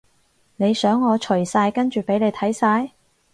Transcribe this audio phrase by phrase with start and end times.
[0.55, 2.89] 你想我除晒跟住畀你睇晒？